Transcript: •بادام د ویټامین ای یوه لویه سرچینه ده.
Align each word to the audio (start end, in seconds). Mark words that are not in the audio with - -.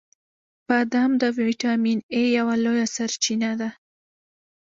•بادام 0.67 1.11
د 1.21 1.23
ویټامین 1.39 1.99
ای 2.15 2.23
یوه 2.37 2.55
لویه 2.63 2.87
سرچینه 2.95 3.51
ده. 3.59 3.69